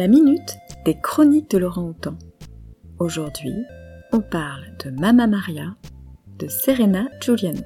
[0.00, 0.56] La minute
[0.86, 2.16] des chroniques de Laurent Houtan.
[2.98, 3.52] Aujourd'hui,
[4.12, 5.76] on parle de Mamma Maria
[6.38, 7.60] de Serena Giuliano.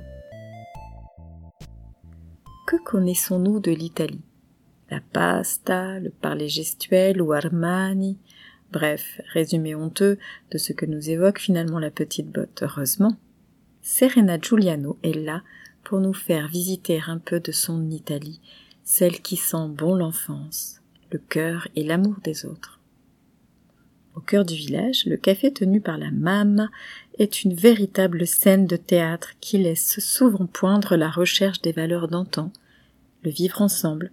[2.66, 4.24] Que connaissons-nous de l'Italie?
[4.90, 8.18] La pasta, le parler gestuel ou Armani?
[8.72, 10.18] Bref, résumé honteux
[10.50, 13.16] de ce que nous évoque finalement la petite botte, heureusement.
[13.80, 15.44] Serena Giuliano est là
[15.84, 18.40] pour nous faire visiter un peu de son Italie,
[18.82, 20.80] celle qui sent bon l'enfance,
[21.14, 22.80] le cœur et l'amour des autres.
[24.16, 26.68] Au cœur du village, le café tenu par la Mamma
[27.20, 32.50] est une véritable scène de théâtre qui laisse souvent poindre la recherche des valeurs d'antan,
[33.22, 34.10] le vivre ensemble,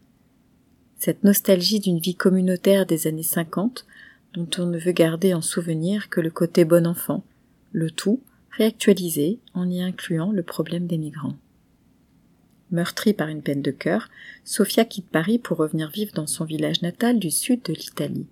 [0.99, 3.87] cette nostalgie d'une vie communautaire des années cinquante
[4.35, 7.23] dont on ne veut garder en souvenir que le côté bon enfant,
[7.71, 8.21] le tout
[8.51, 11.37] réactualisé en y incluant le problème des migrants.
[12.71, 14.09] Meurtrie par une peine de cœur,
[14.45, 18.27] Sophia quitte Paris pour revenir vivre dans son village natal du sud de l'Italie.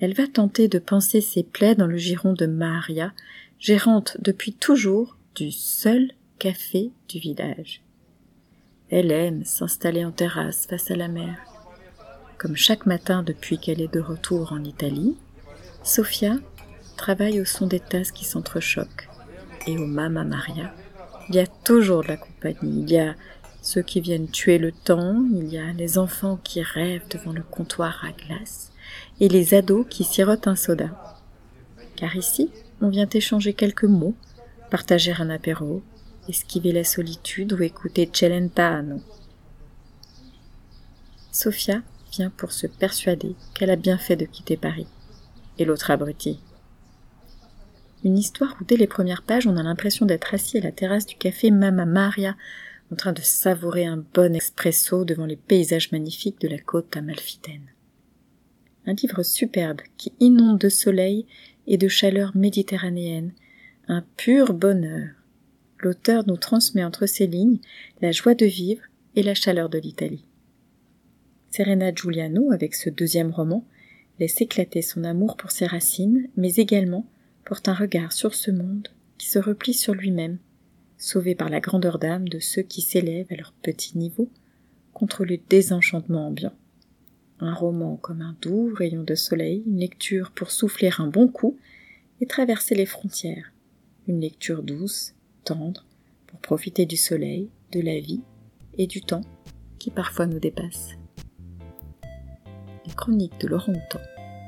[0.00, 3.12] Elle va tenter de penser ses plaies dans le giron de Maria,
[3.58, 7.82] gérante depuis toujours du seul café du village.
[8.90, 11.36] Elle aime s'installer en terrasse face à la mer.
[12.38, 15.16] Comme chaque matin depuis qu'elle est de retour en Italie,
[15.82, 16.36] Sophia
[16.96, 19.08] travaille au son des tasses qui s'entrechoquent.
[19.66, 20.72] Et au Mama Maria,
[21.28, 22.82] il y a toujours de la compagnie.
[22.82, 23.14] Il y a
[23.62, 27.42] ceux qui viennent tuer le temps, il y a les enfants qui rêvent devant le
[27.42, 28.72] comptoir à glace,
[29.20, 31.18] et les ados qui sirotent un soda.
[31.96, 34.14] Car ici, on vient échanger quelques mots,
[34.70, 35.82] partager un apéro,
[36.28, 39.02] esquiver la solitude ou écouter Celentano.
[41.32, 41.82] Sophia
[42.12, 44.86] vient pour se persuader qu'elle a bien fait de quitter Paris.
[45.58, 46.40] Et l'autre abruti,
[48.04, 51.06] une histoire où dès les premières pages on a l'impression d'être assis à la terrasse
[51.06, 52.36] du café Mama Maria,
[52.92, 57.66] en train de savourer un bon espresso devant les paysages magnifiques de la côte amalfitaine.
[58.86, 61.26] Un livre superbe qui inonde de soleil
[61.66, 63.32] et de chaleur méditerranéenne,
[63.88, 65.10] un pur bonheur.
[65.80, 67.58] L'auteur nous transmet entre ses lignes
[68.00, 68.82] la joie de vivre
[69.16, 70.24] et la chaleur de l'Italie.
[71.50, 73.64] Serena Giuliano, avec ce deuxième roman,
[74.18, 77.06] laisse éclater son amour pour ses racines, mais également
[77.48, 80.36] porte un regard sur ce monde qui se replie sur lui-même,
[80.98, 84.30] sauvé par la grandeur d'âme de ceux qui s'élèvent à leur petit niveau
[84.92, 86.52] contre le désenchantement ambiant.
[87.40, 91.56] Un roman comme un doux rayon de soleil, une lecture pour souffler un bon coup
[92.20, 93.50] et traverser les frontières,
[94.08, 95.86] une lecture douce, tendre,
[96.26, 98.20] pour profiter du soleil, de la vie
[98.76, 99.24] et du temps
[99.78, 100.90] qui parfois nous dépasse.
[102.84, 104.02] Les chroniques de Laurent Houtan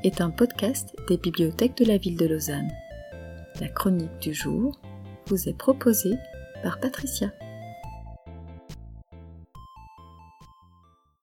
[0.05, 2.71] est un podcast des bibliothèques de la ville de Lausanne.
[3.59, 4.79] La chronique du jour
[5.27, 6.17] vous est proposée
[6.63, 7.33] par Patricia.